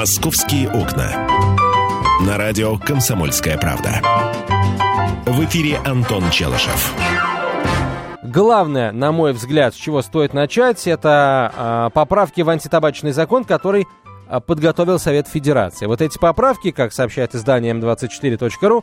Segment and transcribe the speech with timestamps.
[0.00, 1.28] «Московские окна».
[2.26, 4.00] На радио «Комсомольская правда».
[5.26, 6.94] В эфире Антон Челышев.
[8.22, 13.86] Главное, на мой взгляд, с чего стоит начать, это э, поправки в антитабачный закон, который
[14.30, 15.84] э, подготовил Совет Федерации.
[15.84, 18.82] Вот эти поправки, как сообщает издание m24.ru,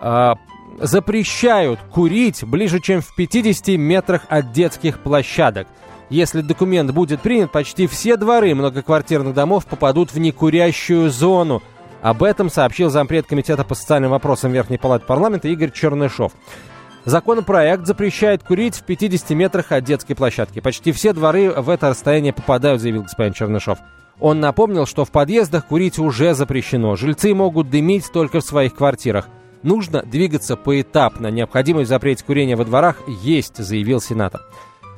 [0.00, 0.34] э,
[0.78, 5.66] запрещают курить ближе, чем в 50 метрах от детских площадок.
[6.12, 11.62] Если документ будет принят, почти все дворы многоквартирных домов попадут в некурящую зону.
[12.02, 16.32] Об этом сообщил зампред Комитета по социальным вопросам Верхней Палаты парламента Игорь Чернышов.
[17.06, 20.60] Законопроект запрещает курить в 50 метрах от детской площадки.
[20.60, 23.78] Почти все дворы в это расстояние попадают, заявил господин Чернышов.
[24.20, 26.94] Он напомнил, что в подъездах курить уже запрещено.
[26.94, 29.30] Жильцы могут дымить только в своих квартирах.
[29.62, 31.28] Нужно двигаться поэтапно.
[31.28, 34.42] Необходимость запретить курение во дворах есть, заявил сенатор.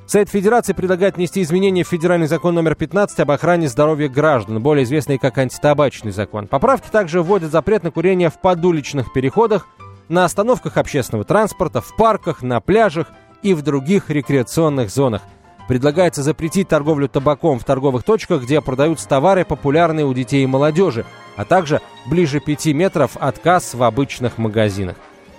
[0.07, 4.85] Сайт Федерации предлагает внести изменения в федеральный закон номер 15 об охране здоровья граждан, более
[4.85, 6.47] известный как антитабачный закон.
[6.47, 9.67] Поправки также вводят запрет на курение в подуличных переходах,
[10.11, 13.09] на остановках общественного транспорта, в парках, на пляжах
[13.43, 15.23] и в других рекреационных зонах.
[15.69, 21.07] Предлагается запретить торговлю табаком в торговых точках, где продаются товары, популярные у детей и молодежи,
[21.37, 24.97] а также ближе 5 метров от касс в обычных магазинах.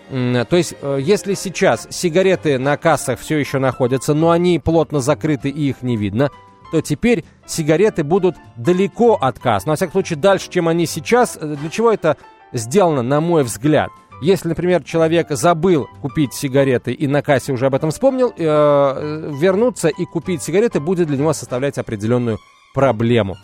[0.10, 5.50] То есть, э, если сейчас сигареты на кассах все еще находятся, но они плотно закрыты
[5.50, 6.30] и их не видно,
[6.72, 9.66] то теперь сигареты будут далеко от касс.
[9.66, 11.38] Но, во всяком случае, дальше, чем они сейчас.
[11.40, 12.18] Э, для чего это
[12.54, 13.90] сделано, на мой взгляд?
[14.22, 19.90] Если, например, человек забыл купить сигареты и на кассе уже об этом вспомнил, э, вернуться
[19.90, 22.40] и купить сигареты будет для него составлять определенную
[22.74, 23.38] проблему.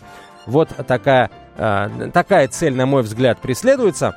[0.46, 1.30] Вот такая,
[2.12, 4.16] такая цель, на мой взгляд, преследуется.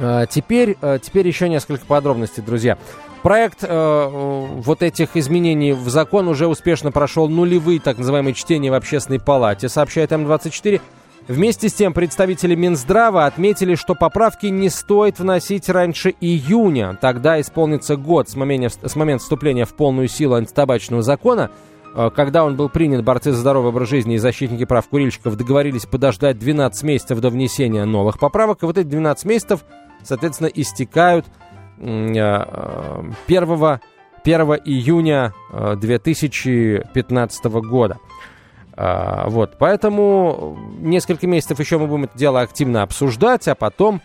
[0.00, 2.78] Э, теперь, э, теперь еще несколько подробностей, друзья.
[3.22, 8.74] Проект э, вот этих изменений в закон уже успешно прошел нулевые так называемые чтения в
[8.74, 10.80] общественной палате, сообщает М24.
[11.28, 16.96] Вместе с тем представители Минздрава отметили, что поправки не стоит вносить раньше июня.
[16.98, 21.50] Тогда исполнится год с момента, с момента вступления в полную силу антитабачного закона.
[21.94, 25.84] Э, когда он был принят, борцы за здоровый образ жизни и защитники прав курильщиков договорились
[25.84, 28.62] подождать 12 месяцев до внесения новых поправок.
[28.62, 29.60] И вот эти 12 месяцев,
[30.02, 31.26] соответственно, истекают
[31.78, 33.10] 1, 1
[34.64, 37.98] июня 2015 э, года.
[38.76, 44.00] Вот, поэтому несколько месяцев еще мы будем это дело активно обсуждать, а потом,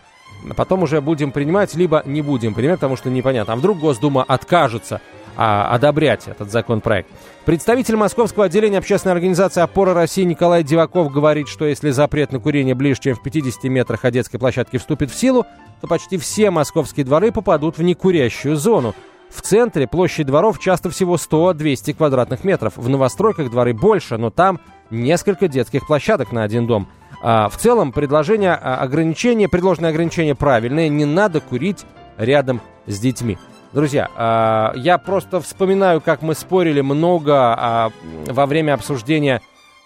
[0.54, 3.54] потом уже будем принимать, либо не будем принимать, потому что непонятно.
[3.54, 5.00] А вдруг Госдума откажется
[5.36, 7.08] а, одобрять этот законопроект.
[7.44, 12.74] Представитель московского отделения общественной организации «Опора России» Николай Диваков говорит, что если запрет на курение
[12.74, 15.46] ближе, чем в 50 метрах от детской площадки вступит в силу,
[15.80, 18.94] то почти все московские дворы попадут в некурящую зону.
[19.28, 22.74] В центре площадь дворов часто всего 100-200 квадратных метров.
[22.76, 24.60] В новостройках дворы больше, но там
[24.90, 26.88] несколько детских площадок на один дом.
[27.22, 30.88] А, в целом, предложение а, ограничения, предложенное ограничение правильное.
[30.88, 31.84] Не надо курить
[32.16, 33.38] рядом с детьми.
[33.72, 37.92] Друзья, а, я просто вспоминаю, как мы спорили много а,
[38.26, 39.42] во время обсуждения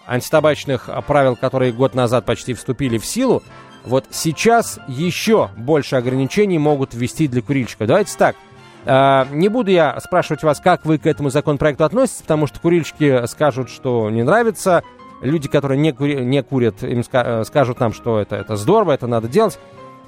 [0.07, 3.43] антитабачных правил, которые год назад почти вступили в силу.
[3.83, 7.87] Вот сейчас еще больше ограничений могут ввести для курильщиков.
[7.87, 8.35] Давайте так–
[8.85, 13.25] а, не буду я спрашивать вас, как вы к этому законопроекту относитесь, потому что курильщики
[13.27, 14.83] скажут, что не нравится.
[15.21, 19.05] Люди, которые не, кури, не курят, им ска- скажут нам, что это, это здорово, это
[19.05, 19.59] надо делать.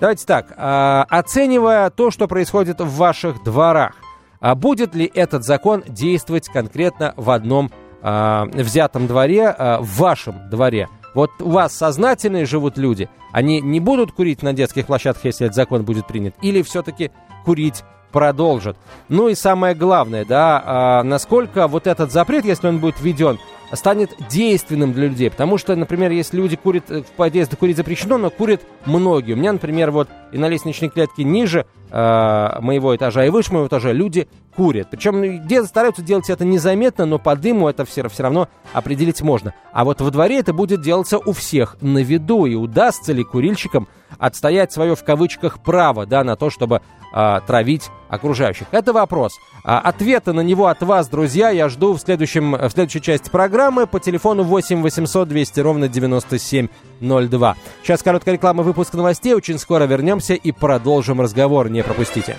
[0.04, 3.94] Давайте так, а, оценивая то, что происходит в ваших дворах,
[4.42, 7.72] а будет ли этот закон действовать конкретно в одном
[8.02, 10.90] взятом дворе, в вашем дворе?
[11.16, 15.56] Вот у вас сознательные живут люди, они не будут курить на детских площадках, если этот
[15.56, 17.12] закон будет принят, или все-таки
[17.46, 18.76] курить продолжат.
[19.08, 23.40] Ну и самое главное, да, а, насколько вот этот запрет, если он будет введен,
[23.74, 25.30] станет действенным для людей.
[25.30, 29.34] Потому что, например, если люди курят, э, в подъезде курить запрещено, но курят многие.
[29.34, 33.68] У меня, например, вот и на лестничной клетке ниже э, моего этажа и выше моего
[33.68, 34.90] этажа люди курят.
[34.90, 39.22] Причем ну, где стараются делать это незаметно, но по дыму это все, все равно определить
[39.22, 39.54] можно.
[39.72, 42.46] А вот во дворе это будет делаться у всех на виду.
[42.46, 43.88] И удастся ли курильщикам
[44.18, 46.82] отстоять свое в кавычках право да, на то, чтобы
[47.14, 48.68] а, травить окружающих?
[48.72, 49.34] Это вопрос.
[49.64, 53.63] А, ответа на него от вас, друзья, я жду в, следующем, в следующей части программы
[53.72, 57.56] по телефону 8 800 200 ровно 9702.
[57.84, 59.34] Сейчас короткая реклама, выпуск новостей.
[59.34, 61.70] Очень скоро вернемся и продолжим разговор.
[61.70, 62.38] Не пропустите.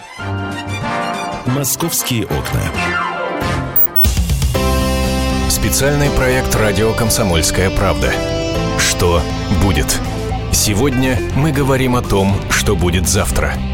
[1.46, 2.62] «Московские окна».
[5.48, 8.12] Специальный проект «Радио Комсомольская правда».
[8.78, 9.20] Что
[9.62, 9.98] будет?
[10.52, 13.52] Сегодня мы говорим о том, что будет завтра–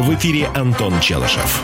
[0.00, 1.62] В эфире Антон Челышев.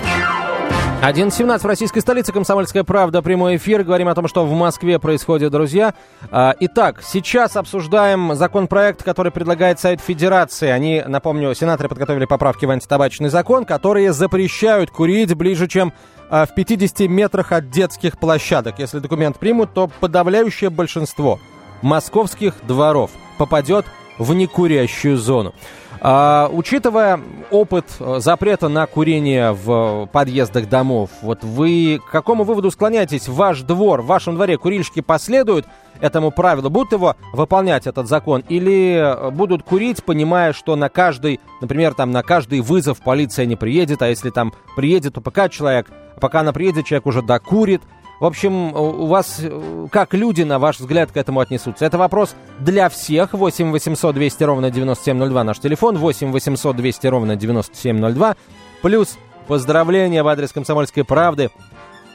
[1.02, 3.82] 11.17 в российской столице, Комсомольская правда, прямой эфир.
[3.82, 5.94] Говорим о том, что в Москве происходит, друзья.
[6.30, 10.68] А, итак, сейчас обсуждаем законопроект, который предлагает Совет Федерации.
[10.68, 15.94] Они, напомню, сенаторы подготовили поправки в антитабачный закон, которые запрещают курить ближе, чем
[16.28, 18.78] а, в 50 метрах от детских площадок.
[18.78, 21.40] Если документ примут, то подавляющее большинство
[21.80, 23.86] московских дворов попадет
[24.18, 25.54] в некурящую зону.
[26.00, 27.20] А, учитывая
[27.50, 33.28] опыт э, запрета на курение в подъездах домов, вот вы к какому выводу склоняетесь?
[33.28, 35.66] Ваш двор, в вашем дворе курильщики последуют
[36.00, 41.40] этому правилу, будут его выполнять, этот закон, или э, будут курить, понимая, что на каждый,
[41.60, 45.88] например, там на каждый вызов полиция не приедет, а если там приедет, то пока человек,
[46.20, 47.82] пока она приедет, человек уже докурит,
[48.18, 51.84] в общем, у вас э, как люди, на ваш взгляд, к этому отнесутся?
[51.84, 53.34] Это вопрос для всех.
[53.34, 55.98] 8 800 200 ровно 9702 наш телефон.
[55.98, 58.36] 8 800 200 ровно 9702.
[58.80, 61.50] Плюс поздравления в адрес «Комсомольской правды»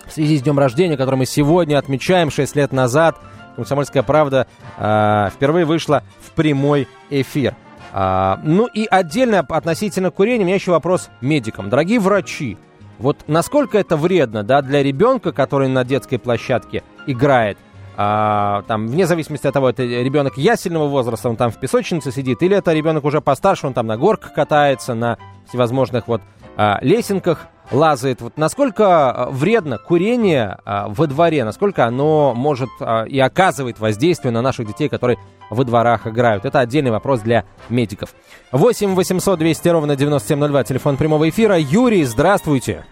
[0.05, 3.17] в связи с днем рождения, который мы сегодня отмечаем 6 лет назад.
[3.55, 4.47] «Комсомольская правда»
[4.77, 7.55] э, впервые вышла в прямой эфир.
[7.93, 11.69] А, ну и отдельно относительно курения у меня еще вопрос медикам.
[11.69, 12.57] Дорогие врачи,
[13.01, 17.57] вот насколько это вредно, да, для ребенка, который на детской площадке играет,
[17.97, 22.41] а, там, вне зависимости от того, это ребенок ясельного возраста, он там в песочнице сидит,
[22.41, 25.17] или это ребенок уже постарше, он там на горках катается, на
[25.47, 26.21] всевозможных вот
[26.57, 28.21] а, лесенках лазает.
[28.21, 34.31] Вот насколько а, вредно курение а, во дворе, насколько оно может а, и оказывает воздействие
[34.31, 35.17] на наших детей, которые
[35.49, 36.45] во дворах играют.
[36.45, 38.13] Это отдельный вопрос для медиков.
[38.51, 41.57] 8 800 200 ровно 9702, телефон прямого эфира.
[41.57, 42.85] Юрий, здравствуйте.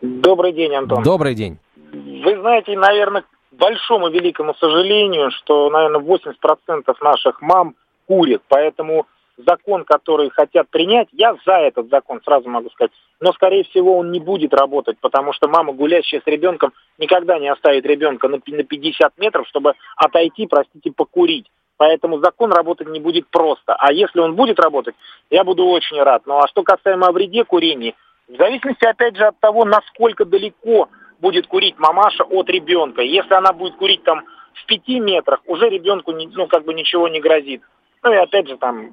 [0.00, 1.02] Добрый день, Антон.
[1.02, 1.58] Добрый день.
[1.92, 7.74] Вы знаете, наверное, к большому великому сожалению, что, наверное, 80% наших мам
[8.06, 9.06] курят, поэтому
[9.36, 14.10] закон, который хотят принять, я за этот закон, сразу могу сказать, но, скорее всего, он
[14.10, 19.18] не будет работать, потому что мама, гулящая с ребенком, никогда не оставит ребенка на 50
[19.18, 21.50] метров, чтобы отойти, простите, покурить.
[21.76, 23.74] Поэтому закон работать не будет просто.
[23.74, 24.94] А если он будет работать,
[25.30, 26.22] я буду очень рад.
[26.26, 27.94] Ну а что касаемо о вреде курения,
[28.28, 30.88] в зависимости, опять же, от того, насколько далеко
[31.20, 33.02] будет курить мамаша от ребенка.
[33.02, 34.22] Если она будет курить там
[34.54, 37.62] в пяти метрах, уже ребенку ну, как бы ничего не грозит.
[38.02, 38.92] Ну и опять же там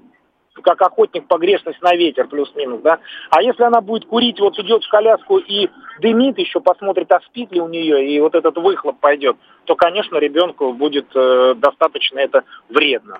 [0.61, 2.99] как охотник погрешность на ветер, плюс-минус, да.
[3.29, 5.69] А если она будет курить, вот идет в коляску и
[6.01, 10.17] дымит еще, посмотрит, а спит ли у нее, и вот этот выхлоп пойдет, то, конечно,
[10.17, 13.19] ребенку будет э, достаточно это вредно.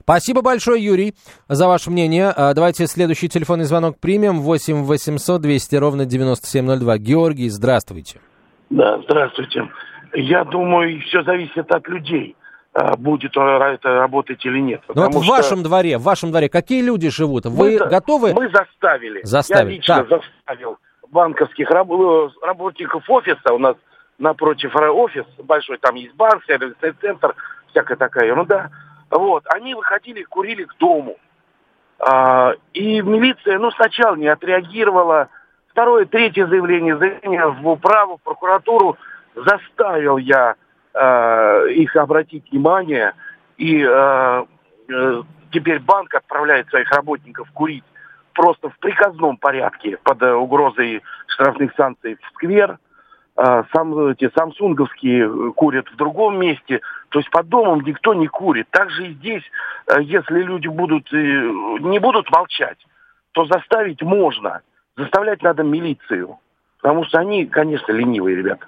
[0.00, 1.14] Спасибо большое, Юрий,
[1.48, 2.28] за ваше мнение.
[2.28, 4.38] А, давайте следующий телефонный звонок примем.
[4.38, 6.98] 8 800 200 ровно 9702.
[6.98, 8.20] Георгий, здравствуйте.
[8.70, 9.68] Да, здравствуйте.
[10.14, 12.36] Я думаю, все зависит от людей,
[12.98, 14.82] будет это работать или нет.
[14.94, 17.46] Ну вот в вашем дворе, в вашем дворе какие люди живут?
[17.46, 18.34] Вы мы, готовы?
[18.34, 19.20] Мы заставили.
[19.22, 19.72] Заставили.
[19.72, 20.08] Я лично так.
[20.08, 20.78] заставил
[21.10, 23.76] банковских раб, э, работников офиса, у нас
[24.18, 27.34] напротив офис большой, там есть банк, сервисный центр,
[27.70, 28.70] всякая такая ерунда.
[29.10, 31.16] Вот, они выходили, курили к дому.
[31.98, 35.28] А, и милиция, ну, сначала не отреагировала.
[35.68, 38.96] Второе, третье заявление, заявление в управу, в прокуратуру.
[39.34, 40.56] Заставил я
[40.96, 43.14] э, их обратить внимание.
[43.56, 44.44] И э,
[44.88, 45.22] э,
[45.52, 47.84] теперь банк отправляет своих работников курить
[48.34, 52.78] просто в приказном порядке под э, угрозой штрафных санкций в сквер.
[53.74, 56.80] Сам, эти самсунговские курят в другом месте.
[57.10, 58.66] То есть под домом никто не курит.
[58.70, 59.42] Также и здесь,
[60.00, 62.78] если люди будут, не будут молчать,
[63.32, 64.62] то заставить можно.
[64.96, 66.38] Заставлять надо милицию.
[66.80, 68.66] Потому что они, конечно, ленивые ребята.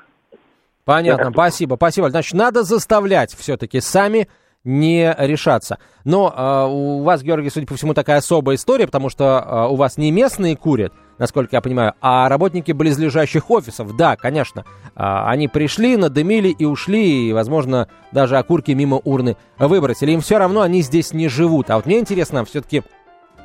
[0.88, 2.08] Понятно, спасибо, спасибо.
[2.08, 4.26] Значит, надо заставлять все-таки сами
[4.64, 5.76] не решаться.
[6.04, 9.76] Но э, у вас, Георгий, судя по всему, такая особая история, потому что э, у
[9.76, 13.94] вас не местные курят, насколько я понимаю, а работники близлежащих офисов.
[13.98, 20.12] Да, конечно, э, они пришли, надымили и ушли, и, возможно, даже окурки мимо урны выбросили.
[20.12, 21.68] Им все равно они здесь не живут.
[21.68, 22.82] А вот мне интересно все-таки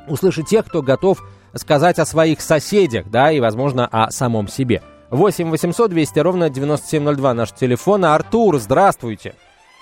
[0.08, 1.22] услышать тех, кто готов
[1.54, 4.80] сказать о своих соседях, да, и, возможно, о самом себе.
[5.14, 8.04] 8 800 200 ровно 9702 наш телефон.
[8.04, 9.34] Артур, здравствуйте.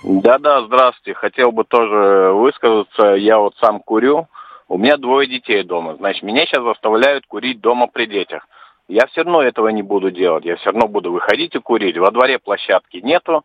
[0.04, 1.14] Да-да, здравствуйте.
[1.14, 3.14] Хотел бы тоже высказаться.
[3.14, 4.28] Я вот сам курю.
[4.68, 5.96] У меня двое детей дома.
[5.96, 8.46] Значит, меня сейчас заставляют курить дома при детях.
[8.88, 10.44] Я все равно этого не буду делать.
[10.44, 11.96] Я все равно буду выходить и курить.
[11.96, 13.44] Во дворе площадки нету.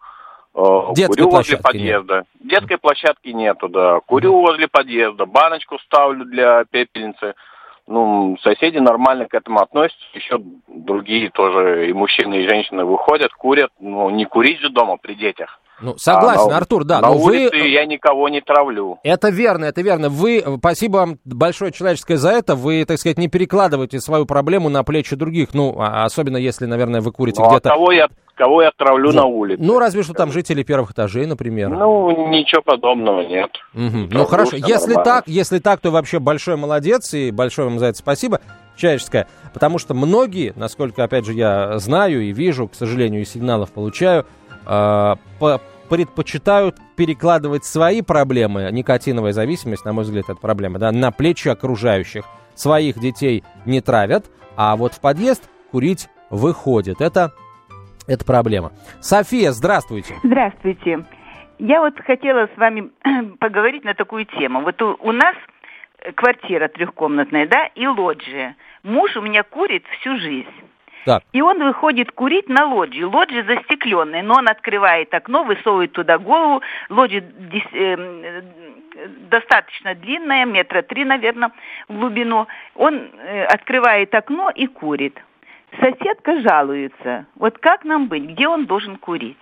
[0.55, 2.23] Э, Детской Курю возле подъезда.
[2.39, 3.99] Детской площадки нету, да.
[4.05, 7.35] Курю возле подъезда, баночку ставлю для пепельницы.
[7.87, 10.03] Ну, соседи нормально к этому относятся.
[10.13, 13.69] Еще другие тоже, и мужчины, и женщины выходят, курят.
[13.79, 15.59] Ну, не курить же дома при детях.
[15.79, 17.01] Ну, согласен, А на- Артур, да.
[17.01, 17.43] На но вы...
[17.43, 18.97] улице я никого не травлю.
[19.03, 20.09] Это верно, это верно.
[20.09, 22.55] Вы, спасибо вам большое человеческое за это.
[22.55, 25.53] Вы, так сказать, не перекладываете свою проблему на плечи других.
[25.53, 27.69] Ну, а- особенно если, наверное, вы курите Ну, а где-то.
[27.69, 29.61] кого я, кого я травлю на улице?
[29.61, 31.69] Ну, разве что там жители первых этажей, например.
[31.69, 33.49] Ну, ничего подобного нет.
[33.73, 34.09] Мгм.
[34.11, 35.03] Ну хорошо, если нормально.
[35.03, 38.39] так, если так, то вообще большой молодец и большое вам за это спасибо,
[38.75, 43.71] человеческое, потому что многие, насколько опять же я знаю и вижу, к сожалению, и сигналов
[43.71, 44.25] получаю,
[44.65, 51.11] э, по- предпочитают перекладывать свои проблемы, никотиновая зависимость, на мой взгляд, это проблема, да, на
[51.11, 52.25] плечи окружающих.
[52.55, 54.25] Своих детей не травят,
[54.55, 57.01] а вот в подъезд курить выходит.
[57.01, 57.31] Это,
[58.07, 58.71] это проблема.
[59.01, 60.15] София, здравствуйте.
[60.23, 61.03] Здравствуйте.
[61.59, 62.91] Я вот хотела с вами
[63.39, 64.61] поговорить на такую тему.
[64.61, 65.35] Вот у, у нас
[66.15, 68.55] квартира трехкомнатная, да, и лоджия.
[68.83, 70.47] Муж у меня курит всю жизнь.
[71.05, 71.23] Так.
[71.31, 73.09] И он выходит курить на лоджию.
[73.09, 76.61] Лоджия застекленная, но он открывает окно, высовывает туда голову.
[76.89, 77.23] Лоджия
[77.73, 78.41] э,
[79.29, 81.51] достаточно длинная, метра три, наверное,
[81.87, 82.47] в глубину.
[82.75, 85.17] Он э, открывает окно и курит.
[85.79, 87.25] Соседка жалуется.
[87.35, 88.23] Вот как нам быть?
[88.23, 89.37] Где он должен курить?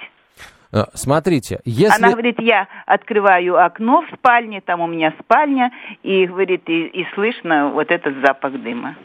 [0.72, 2.04] Э, Смотрите, если...
[2.04, 5.72] Она говорит, я открываю окно в спальне, там у меня спальня,
[6.04, 8.98] и говорит, и, и слышно вот этот запах дыма.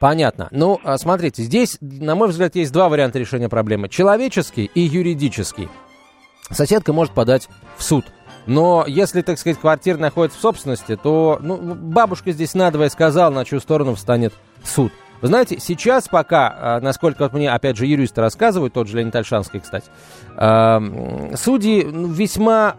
[0.00, 0.48] Понятно.
[0.50, 3.88] Ну, а, смотрите, здесь, на мой взгляд, есть два варианта решения проблемы.
[3.88, 5.68] Человеческий и юридический.
[6.50, 8.06] Соседка может подать в суд.
[8.46, 13.44] Но если, так сказать, квартира находится в собственности, то ну, бабушка здесь надвое сказала, на
[13.44, 14.32] чью сторону встанет
[14.64, 14.90] суд.
[15.20, 19.14] Вы знаете, сейчас пока, а, насколько вот мне, опять же, юристы рассказывают, тот же Леонид
[19.14, 19.86] Альшанский, кстати,
[21.36, 22.76] судьи ну, весьма,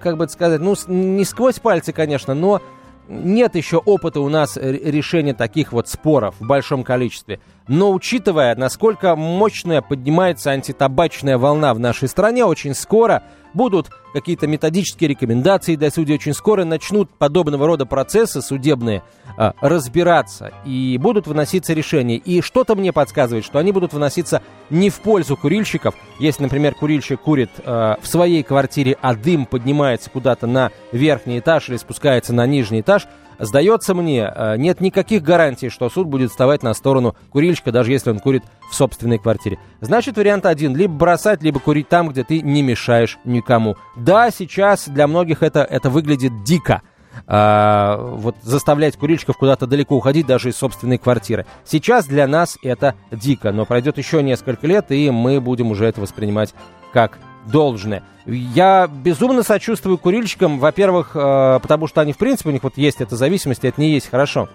[0.00, 2.62] как бы сказать, ну, не сквозь пальцы, конечно, но
[3.08, 7.40] нет еще опыта у нас решения таких вот споров в большом количестве.
[7.68, 13.22] Но учитывая, насколько мощная поднимается антитабачная волна в нашей стране, очень скоро
[13.52, 19.02] будут какие-то методические рекомендации для судей, очень скоро начнут подобного рода процессы судебные
[19.36, 22.16] а, разбираться и будут выноситься решения.
[22.16, 24.40] И что-то мне подсказывает, что они будут выноситься
[24.70, 25.96] не в пользу курильщиков.
[26.20, 31.68] Если, например, курильщик курит а, в своей квартире, а дым поднимается куда-то на верхний этаж
[31.68, 36.62] или спускается на нижний этаж, Сдается мне, э, нет никаких гарантий, что суд будет вставать
[36.62, 39.58] на сторону курильщика, даже если он курит в собственной квартире.
[39.80, 40.76] Значит, вариант один.
[40.76, 43.76] Либо бросать, либо курить там, где ты не мешаешь никому.
[43.96, 46.82] Да, сейчас для многих это, это выглядит дико.
[47.26, 51.46] А, вот заставлять курильщиков куда-то далеко уходить даже из собственной квартиры.
[51.64, 56.00] Сейчас для нас это дико, но пройдет еще несколько лет, и мы будем уже это
[56.00, 56.54] воспринимать
[56.92, 58.02] как должное.
[58.26, 63.00] Я безумно сочувствую курильщикам, во-первых, э, потому что они, в принципе, у них вот есть
[63.00, 64.48] эта зависимость, и это не есть хорошо.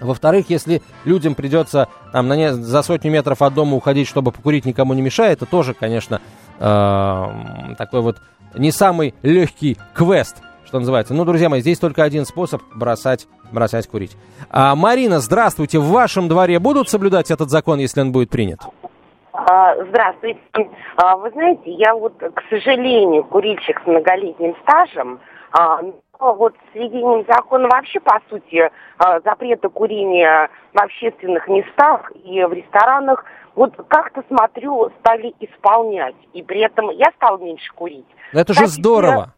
[0.00, 4.64] Во-вторых, если людям придется там, на не, за сотню метров от дома уходить, чтобы покурить
[4.66, 6.20] никому не мешает, это тоже, конечно,
[6.58, 8.18] э, такой вот
[8.54, 11.14] не самый легкий квест, что называется.
[11.14, 14.16] Ну, друзья мои, здесь только один способ бросать, бросать курить.
[14.50, 15.78] А, Марина, здравствуйте.
[15.78, 18.60] В вашем дворе будут соблюдать этот закон, если он будет принят?
[19.36, 20.40] А, Здравствуйте.
[20.96, 25.20] А, Вы знаете, я вот, к сожалению, курильщик с многолетним стажем,
[25.52, 25.82] а,
[26.18, 28.70] но вот с введением закона вообще, по сути,
[29.22, 36.16] запрета курения в общественных местах и в ресторанах, вот как-то смотрю, стали исполнять.
[36.32, 38.06] И при этом я стала меньше курить.
[38.32, 39.34] Это же Кстати, здорово.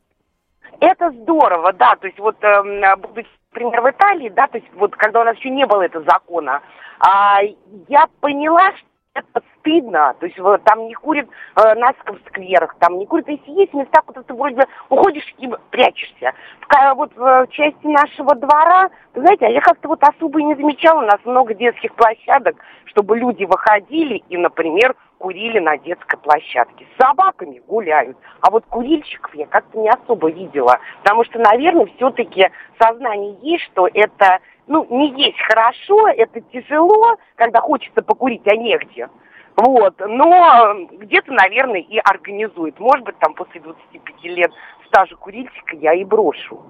[0.78, 1.96] Это здорово, да.
[1.96, 5.36] То есть вот, эм, будучи, например, в Италии, да, то есть вот когда у нас
[5.36, 6.62] еще не было этого закона,
[7.00, 7.40] а,
[7.88, 8.87] я поняла, что
[9.18, 10.14] это стыдно.
[10.20, 11.92] То есть вот, там не курят э, на
[12.26, 13.28] скверах, там не курят.
[13.28, 16.32] Если есть места, куда ты вроде уходишь и прячешься.
[16.60, 21.02] В ка- вот в части нашего двора, знаете, я как-то вот особо и не замечала,
[21.02, 22.56] у нас много детских площадок,
[22.86, 26.86] чтобы люди выходили и, например, курили на детской площадке.
[26.94, 28.16] С собаками гуляют.
[28.40, 30.78] А вот курильщиков я как-то не особо видела.
[31.02, 37.60] Потому что, наверное, все-таки сознание есть, что это, ну, не есть хорошо, это тяжело, когда
[37.60, 39.08] хочется покурить, а негде.
[39.56, 42.78] Вот, но где-то, наверное, и организует.
[42.78, 44.50] Может быть, там после 25 лет
[44.86, 46.60] стажа курильщика я и брошу.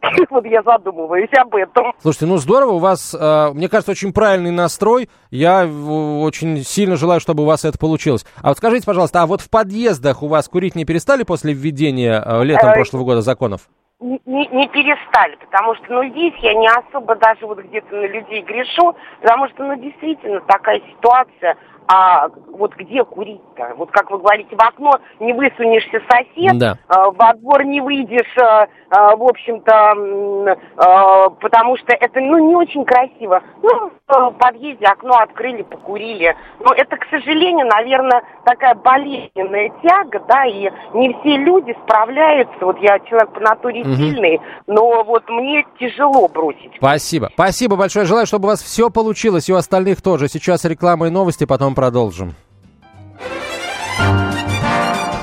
[0.30, 1.92] Вот я задумываюсь об этом.
[2.00, 5.10] Слушайте, ну здорово, у вас, э, мне кажется, очень правильный настрой.
[5.30, 8.24] Я в- очень сильно желаю, чтобы у вас это получилось.
[8.40, 12.22] А вот скажите, пожалуйста, а вот в подъездах у вас курить не перестали после введения
[12.24, 13.62] э, летом Э, прошлого года законов?
[14.00, 18.42] Не, не- перестали, потому что, ну, здесь я не особо даже вот где-то на людей
[18.42, 21.56] грешу, потому что, ну, действительно, такая ситуация,
[21.90, 23.74] а вот где курить-то?
[23.76, 26.76] Вот как вы говорите, в окно не высунешься сосед, Да.
[26.88, 32.54] а, во двор не выйдешь, а, а, в общем-то, а, потому что это, ну, не
[32.56, 33.42] очень красиво.
[33.62, 36.34] Ну, в подъезде окно открыли, покурили.
[36.60, 42.56] Но это, к сожалению, наверное, такая болезненная тяга, да, и не все люди справляются.
[42.64, 43.94] Вот я человек по натуре Мгм.
[43.96, 46.72] сильный, но вот мне тяжело бросить.
[46.76, 47.30] Спасибо.
[47.34, 48.06] Спасибо большое.
[48.06, 50.28] Желаю, чтобы у вас все получилось, и у остальных тоже.
[50.28, 52.34] Сейчас реклама и новости, потом продолжим.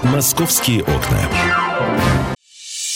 [0.04, 1.35] «Московские окна».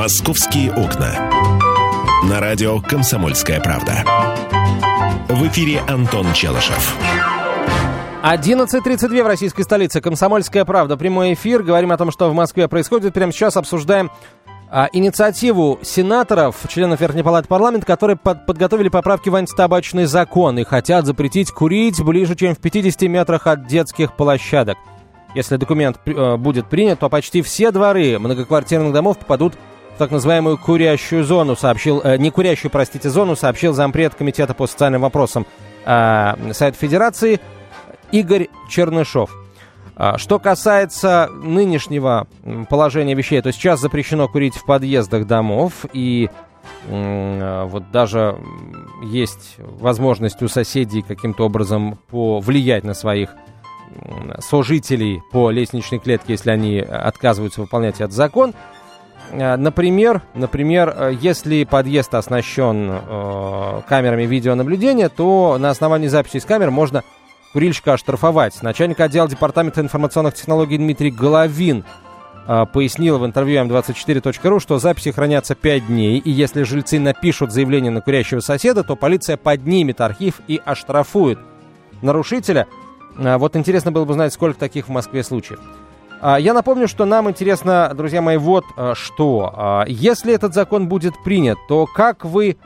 [0.00, 1.30] «Московские окна».
[2.24, 4.02] На радио «Комсомольская правда».
[5.28, 6.96] В эфире Антон Челышев.
[8.22, 10.00] 11.32 в российской столице.
[10.00, 10.96] Комсомольская правда.
[10.96, 11.62] Прямой эфир.
[11.62, 13.12] Говорим о том, что в Москве происходит.
[13.12, 14.10] Прямо сейчас обсуждаем
[14.70, 20.64] а, инициативу сенаторов, членов Верхней Палаты парламента, которые под- подготовили поправки в антитабачный закон и
[20.64, 24.78] хотят запретить курить ближе, чем в 50 метрах от детских площадок.
[25.34, 29.69] Если документ э, будет принят, то почти все дворы многоквартирных домов попадут в
[30.00, 35.02] так называемую курящую зону, сообщил, э, не курящую, простите, зону, сообщил зампред Комитета по социальным
[35.02, 35.46] вопросам
[35.84, 37.38] э, Совета Федерации
[38.10, 39.30] Игорь Чернышов.
[39.96, 42.26] А, Что касается нынешнего
[42.70, 46.30] положения вещей, то сейчас запрещено курить в подъездах домов, и
[46.88, 48.38] а, вот даже
[49.02, 53.34] есть возможность у соседей каким-то образом повлиять на своих
[54.38, 58.54] сожителей по лестничной клетке, если они отказываются выполнять этот закон.
[59.32, 66.44] А, Например, например, э, если подъезд оснащен э, камерами видеонаблюдения, то на основании записи из
[66.44, 67.02] камер можно
[67.52, 68.62] курильщика оштрафовать.
[68.62, 71.84] Начальник отдела департамента информационных технологий Дмитрий Головин
[72.46, 77.90] а, пояснил в интервью m24.ru, что записи хранятся 5 дней, и если жильцы напишут заявление
[77.90, 81.38] на курящего соседа, то полиция поднимет архив и оштрафует
[82.02, 82.66] нарушителя.
[83.18, 85.60] А, Вот интересно было бы узнать, сколько таких в Москве случаев.
[86.20, 89.52] А, Я напомню, что нам интересно, друзья мои, вот а, что.
[89.56, 92.56] А, Если этот закон будет принят, то как вы,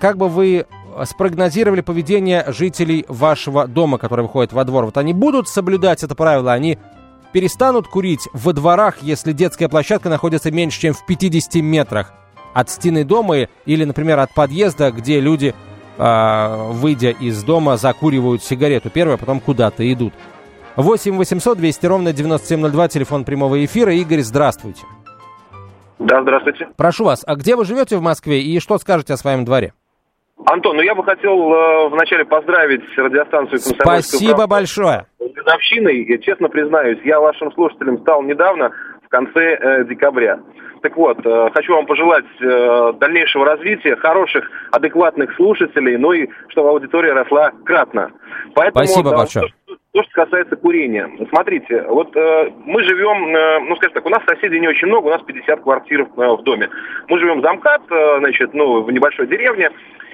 [0.00, 0.66] как бы вы
[1.04, 4.84] спрогнозировали поведение жителей вашего дома, которые выходят во двор?
[4.84, 6.78] Вот они будут соблюдать это правило, они
[7.32, 12.12] перестанут курить во дворах, если детская площадка находится меньше, чем в 50 метрах
[12.52, 15.54] от стены дома или, например, от подъезда, где люди,
[15.96, 20.12] выйдя из дома, закуривают сигарету первую, а потом куда-то идут.
[20.76, 23.92] 8 800 200 ровно 9702, телефон прямого эфира.
[23.92, 24.82] Игорь, здравствуйте.
[25.98, 26.68] Да, здравствуйте.
[26.76, 29.74] Прошу вас, а где вы живете в Москве и что скажете о своем дворе?
[30.46, 35.06] Антон, ну я бы хотел э, вначале поздравить радиостанцию «Комсомольская Спасибо правда» большое.
[35.18, 36.04] с годовщиной.
[36.08, 38.70] Я честно признаюсь, я вашим слушателем стал недавно,
[39.04, 40.40] в конце э, декабря.
[40.82, 46.70] Так вот, э, хочу вам пожелать э, дальнейшего развития, хороших, адекватных слушателей, ну и чтобы
[46.70, 48.10] аудитория росла кратно.
[48.54, 49.52] Поэтому, Спасибо да, большое.
[49.92, 51.10] То, что касается курения.
[51.30, 55.06] Смотрите, вот э, мы живем, э, ну, скажем так, у нас соседей не очень много,
[55.06, 56.68] у нас 50 квартир э, в доме.
[57.08, 59.70] Мы живем в Замкат, э, значит, ну, в небольшой деревне.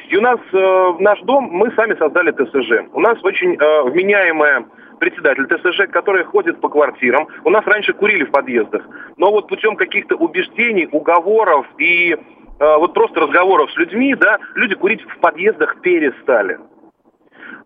[0.09, 2.89] И у нас э, наш дом, мы сами создали ТСЖ.
[2.93, 4.65] У нас очень э, вменяемая
[4.99, 7.29] председатель ТСЖ, который ходит по квартирам.
[7.45, 8.83] У нас раньше курили в подъездах.
[9.19, 12.17] Но вот путем каких-то убеждений, уговоров и э,
[12.59, 16.59] вот просто разговоров с людьми, да, люди курить в подъездах перестали.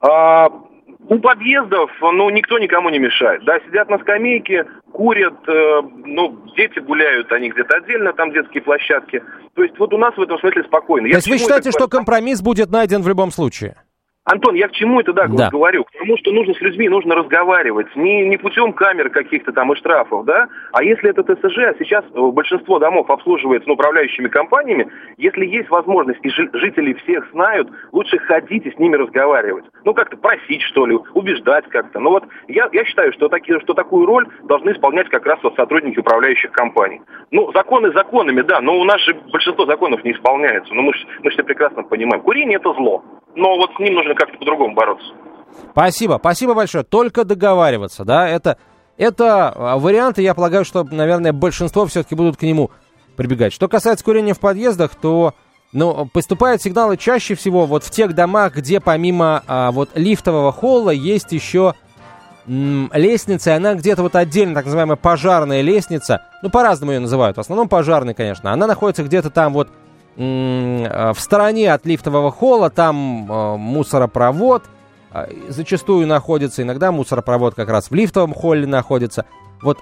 [0.01, 0.49] А,
[1.09, 3.45] у подъездов, ну, никто никому не мешает.
[3.45, 9.23] Да, сидят на скамейке, курят, э, ну, дети гуляют, они где-то отдельно, там детские площадки.
[9.55, 11.09] То есть вот у нас в этом смысле спокойно.
[11.09, 13.77] То есть вы считаете, что компромисс будет найден в любом случае?
[14.25, 15.49] Антон, я к чему это да, Да.
[15.49, 15.85] говорю?
[15.85, 17.87] К тому, что нужно с людьми, нужно разговаривать.
[17.97, 20.47] Не, не путем камер каких-то там и штрафов, да?
[20.73, 25.71] А если это ТСЖ, а сейчас э, большинство домов обслуживается ну, управляющими компаниями, если есть
[25.71, 29.65] возможность, и жи- жители всех знают, лучше ходите с ними разговаривать.
[29.85, 31.99] Ну, как-то просить, что ли, убеждать как-то.
[31.99, 35.57] Ну вот я, я считаю, что, таки, что такую роль должны исполнять как раз вот
[35.57, 37.01] сотрудники управляющих компаний.
[37.31, 40.75] Ну, законы законами, да, но у нас же большинство законов не исполняется.
[40.75, 42.23] Ну, мы же мы ж все прекрасно понимаем.
[42.23, 43.03] Курение– это зло.
[43.35, 45.13] Но вот с ним нужно как-то по-другому бороться.
[45.73, 46.85] Спасибо, спасибо большое.
[46.85, 48.59] Только договариваться, да, это,
[48.97, 52.71] это а, варианты, я полагаю, что, наверное, большинство все-таки будут к нему
[53.17, 53.53] прибегать.
[53.53, 55.35] Что касается курения в подъездах, то,
[55.73, 60.91] ну, поступают сигналы чаще всего вот в тех домах, где помимо а, вот лифтового холла
[60.91, 61.75] есть еще
[62.47, 67.41] лестница, и она где-то вот отдельно, так называемая пожарная лестница, ну, по-разному ее называют, в
[67.41, 69.69] основном пожарная, конечно, она находится где-то там вот
[70.17, 74.65] в стороне от лифтового холла, там мусоропровод,
[75.49, 79.25] зачастую находится, иногда мусоропровод как раз в лифтовом холле находится.
[79.63, 79.79] Вот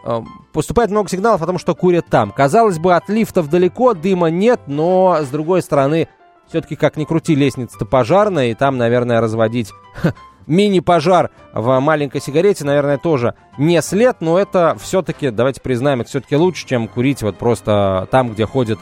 [0.53, 2.31] поступает много сигналов о том, что курят там.
[2.31, 6.09] Казалось бы, от лифтов далеко, дыма нет, но, с другой стороны,
[6.49, 9.73] все-таки, как ни крути, лестница-то пожарная, и там, наверное, разводить
[10.47, 16.37] мини-пожар в маленькой сигарете, наверное, тоже не след, но это все-таки, давайте признаем, это все-таки
[16.37, 18.79] лучше, чем курить вот просто там, где ходят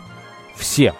[0.55, 0.95] все.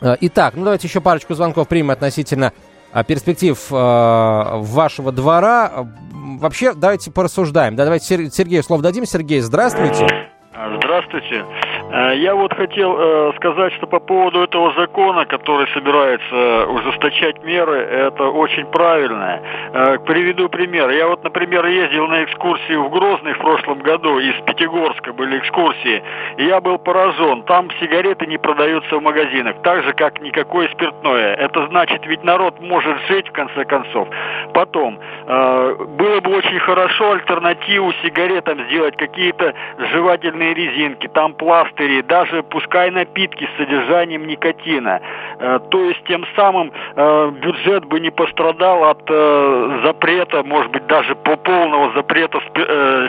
[0.00, 2.52] Э, итак, ну давайте еще парочку звонков примем относительно
[2.92, 5.86] э, перспектив э, вашего двора.
[6.12, 7.76] Вообще, давайте порассуждаем.
[7.76, 9.06] Да, давайте Сергею слово дадим.
[9.06, 10.06] Сергей, здравствуйте.
[10.54, 11.44] Здравствуйте.
[11.90, 17.76] Э, я вот хотел э, сказать, что по поводу этого закона, который собирается ужесточать меры,
[17.76, 19.40] это очень правильно.
[19.72, 20.90] Э, приведу пример.
[20.90, 26.02] Я вот, например, ездил на экскурсию в Грозный в прошлом году, из Пятигорска были экскурсии,
[26.38, 27.42] и я был поражен.
[27.42, 31.34] Там сигареты не продаются в магазинах, так же, как никакое спиртное.
[31.34, 34.08] Это значит, ведь народ может жить, в конце концов.
[34.52, 39.54] Потом, было бы очень хорошо альтернативу сигаретам сделать, какие-то
[39.92, 45.00] жевательные резинки, там пласты, пастыри, даже пускай напитки с содержанием никотина.
[45.38, 50.86] Э, то есть тем самым э, бюджет бы не пострадал от э, запрета, может быть
[50.86, 52.40] даже по полного запрета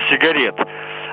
[0.09, 0.55] сигарет.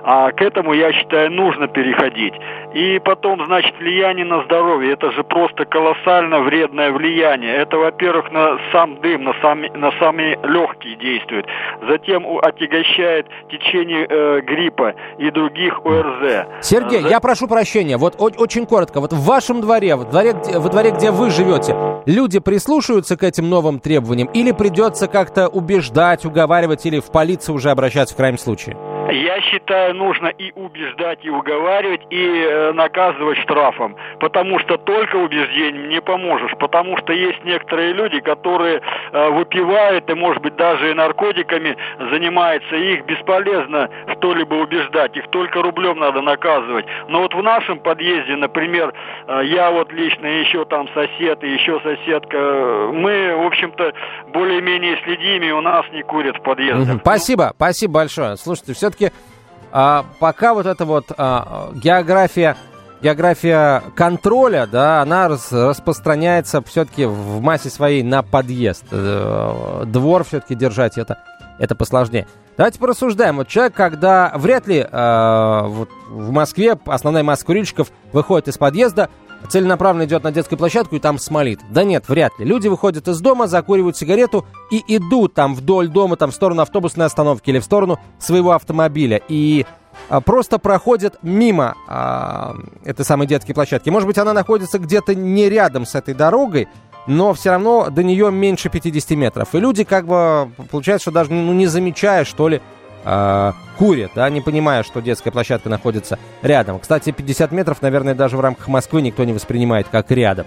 [0.04, 2.34] А к этому, я считаю, нужно переходить.
[2.74, 4.92] И потом, значит, влияние на здоровье.
[4.92, 7.54] Это же просто колоссально вредное влияние.
[7.54, 11.46] Это, во-первых, на сам дым, на, сами, на самые легкие действует.
[11.88, 16.46] Затем отягощает течение э, гриппа и других ОРЗ.
[16.62, 17.08] Сергей, За...
[17.08, 17.96] я прошу прощения.
[17.96, 19.00] Вот очень коротко.
[19.00, 23.48] Вот в вашем дворе, в дворе, во дворе, где вы живете, люди прислушиваются к этим
[23.48, 28.76] новым требованиям или придется как-то убеждать, уговаривать или в полицию уже обращаться в крайнем случае?
[29.10, 35.88] Я считаю, нужно и убеждать, и уговаривать, и э, наказывать штрафом, потому что только убеждением
[35.88, 38.80] не поможешь, потому что есть некоторые люди, которые
[39.12, 41.76] э, выпивают и, может быть, даже и наркотиками
[42.10, 46.86] занимаются, и их бесполезно что-либо убеждать, их только рублем надо наказывать.
[47.08, 48.94] Но вот в нашем подъезде, например,
[49.26, 53.92] э, я вот лично, еще там сосед, и еще соседка, мы, в общем-то,
[54.32, 57.00] более-менее следим, и у нас не курят в подъездах.
[57.00, 58.36] Спасибо, спасибо большое.
[58.36, 59.12] Слушайте, все-таки все-таки
[59.70, 62.56] а, пока вот эта вот а, география,
[63.02, 68.84] география контроля, да, она рас, распространяется все-таки в массе своей на подъезд.
[68.90, 71.18] Э, двор все-таки держать это,
[71.58, 72.26] это посложнее.
[72.58, 73.36] Давайте порассуждаем.
[73.36, 79.08] Вот человек, когда вряд ли э, вот в Москве основная масса курильщиков выходит из подъезда,
[79.48, 81.60] целенаправленно идет на детскую площадку и там смолит.
[81.70, 82.44] Да нет, вряд ли.
[82.44, 87.06] Люди выходят из дома, закуривают сигарету и идут там вдоль дома, там в сторону автобусной
[87.06, 89.20] остановки или в сторону своего автомобиля.
[89.28, 89.66] И
[90.08, 93.90] а, просто проходят мимо а, этой самой детской площадки.
[93.90, 96.68] Может быть, она находится где-то не рядом с этой дорогой,
[97.06, 99.54] но все равно до нее меньше 50 метров.
[99.54, 102.60] И люди как бы, получается, что даже ну, не замечая, что ли,
[103.04, 106.78] э, курят, да, не понимая, что детская площадка находится рядом.
[106.78, 110.46] Кстати, 50 метров, наверное, даже в рамках Москвы никто не воспринимает как рядом.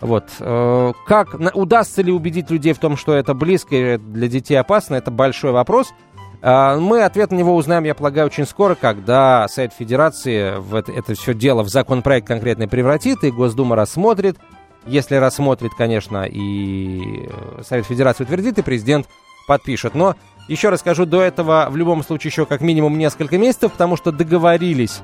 [0.00, 0.24] Вот.
[0.40, 4.94] Э, как удастся ли убедить людей в том, что это близко и для детей опасно,
[4.94, 5.92] это большой вопрос.
[6.42, 10.92] Э, мы ответ на него узнаем, я полагаю, очень скоро, когда Совет Федерации в это,
[10.92, 14.38] это все дело в законопроект конкретный превратит, и Госдума рассмотрит.
[14.86, 17.28] Если рассмотрит, конечно, и
[17.62, 19.06] Совет Федерации утвердит, и президент
[19.46, 19.94] подпишет.
[19.94, 20.14] Но
[20.52, 24.10] еще раз скажу, до этого в любом случае еще как минимум несколько месяцев, потому что
[24.10, 25.00] договорились,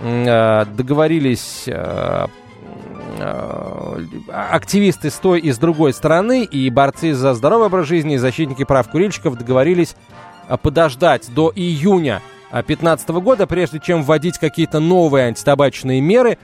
[0.00, 2.26] э, договорились э,
[3.18, 8.18] э, активисты с той и с другой стороны, и борцы за здоровый образ жизни, и
[8.18, 9.94] защитники прав курильщиков договорились
[10.62, 16.38] подождать до июня 2015 года, прежде чем вводить какие-то новые антитабачные меры,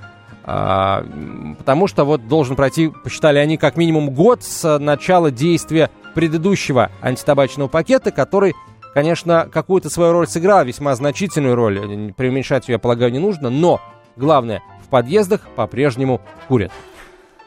[0.44, 7.68] потому что вот должен пройти, посчитали они, как минимум год с начала действия предыдущего антитабачного
[7.68, 8.54] пакета, который,
[8.94, 12.14] конечно, какую-то свою роль сыграл, весьма значительную роль.
[12.16, 13.82] Преуменьшать ее, я полагаю, не нужно, но
[14.16, 16.72] главное, в подъездах по-прежнему курят.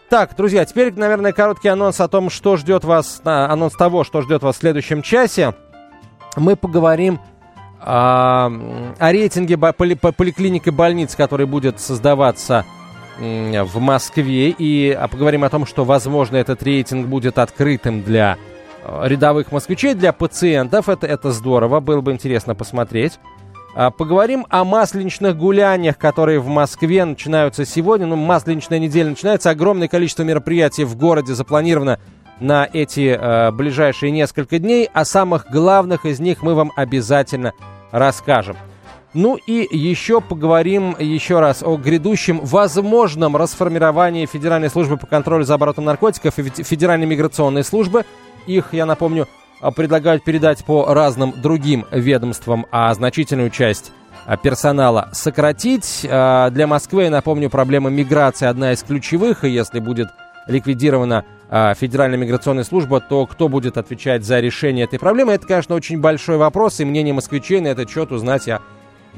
[0.08, 4.44] Так, друзья, теперь, наверное, короткий анонс о том, что ждет вас, анонс того, что ждет
[4.44, 5.56] вас в следующем часе.
[6.36, 7.20] Мы поговорим
[7.82, 8.52] о,
[9.00, 12.66] о рейтинге поли, поликлиник и больниц, который будет создаваться
[13.18, 18.49] в Москве, и поговорим о том, что, возможно, этот рейтинг будет открытым для Э,
[19.04, 20.90] рядовых москвичей, для пациентов.
[20.90, 23.20] Это, это здорово, было бы интересно посмотреть.
[23.76, 28.08] А, поговорим о масленичных гуляниях, которые в Москве начинаются сегодня.
[28.08, 29.50] Ну, масленичная неделя начинается.
[29.50, 32.00] Огромное количество мероприятий в городе запланировано
[32.40, 34.90] на эти э, ближайшие несколько дней.
[34.94, 37.54] О самых главных из них мы вам обязательно
[37.92, 38.58] расскажем.
[39.14, 45.56] Ну и еще поговорим еще раз о грядущем возможном расформировании Федеральной службы по контролю за
[45.56, 48.06] оборотом наркотиков и Федеральной миграционной службы.
[48.50, 49.28] Их, я напомню,
[49.76, 53.92] предлагают передать по разным другим ведомствам, а значительную часть
[54.26, 56.04] а, персонала сократить.
[56.10, 60.08] А, для Москвы, напомню, проблема миграции одна из ключевых, и если будет
[60.48, 65.34] ликвидирована а, Федеральная миграционная служба, то кто будет отвечать за решение этой проблемы?
[65.34, 68.62] Это, конечно, очень большой вопрос, и мнение москвичей на этот счет узнать я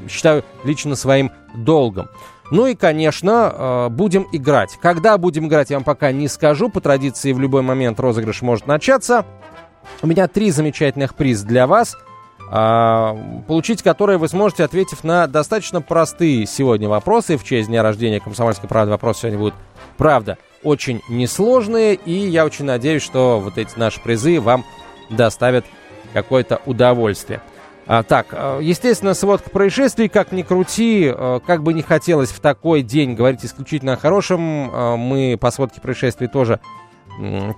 [0.09, 2.09] считаю лично своим долгом.
[2.51, 4.77] Ну и, конечно, будем играть.
[4.81, 6.69] Когда будем играть, я вам пока не скажу.
[6.69, 9.25] По традиции, в любой момент розыгрыш может начаться.
[10.01, 11.97] У меня три замечательных приз для вас–
[12.53, 17.37] а, получить которые вы сможете, ответив на достаточно простые сегодня вопросы.
[17.37, 19.53] В честь дня рождения комсомольской правды вопросы сегодня будут,
[19.95, 21.95] правда, очень несложные.
[21.95, 24.65] И я очень надеюсь, что вот эти наши призы вам
[25.09, 25.63] доставят
[26.13, 27.41] какое-то удовольствие.
[27.87, 32.39] А, так, а, естественно, сводка происшествий, как ни крути, а, как бы не хотелось в
[32.39, 36.59] такой день говорить исключительно о хорошем, мы по сводке происшествий тоже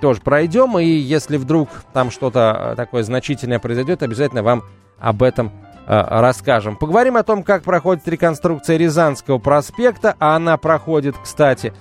[0.02, 4.64] тоже пройдем, и если вдруг там что-то такое значительное произойдет, обязательно вам
[5.00, 5.52] об этом
[5.86, 6.76] расскажем.
[6.76, 11.72] Поговорим о том, как проходит реконструкция Рязанского проспекта, а она проходит, кстати.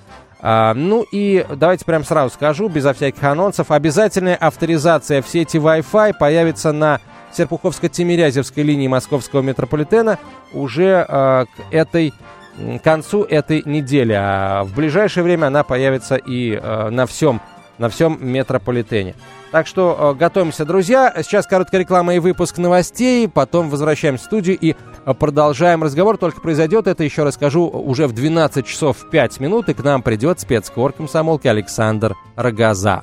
[0.44, 6.14] А, ну и давайте прям сразу скажу, безо всяких анонсов, обязательная авторизация в сети Wi-Fi
[6.18, 7.00] появится на
[7.36, 10.18] Серпуховско-Тимирязевской линии московского метрополитена
[10.52, 12.12] уже э, к этой
[12.56, 14.12] к концу этой недели.
[14.12, 17.40] А в ближайшее время она появится и э, на всем
[17.78, 19.14] на всем метрополитене.
[19.50, 21.12] Так что э, готовимся, друзья.
[21.22, 23.28] Сейчас короткая реклама и выпуск новостей.
[23.28, 24.76] Потом возвращаемся в студию и
[25.18, 26.16] продолжаем разговор.
[26.16, 29.68] Только произойдет это, еще расскажу, уже в 12 часов 5 минут.
[29.68, 33.02] И к нам придет спецкор комсомолки Александр Рогоза.